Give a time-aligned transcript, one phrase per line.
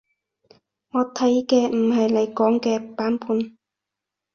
[0.93, 3.55] 我睇嘅唔係你講嘅版本